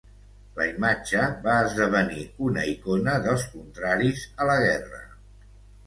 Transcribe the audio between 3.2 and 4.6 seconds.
dels contraris a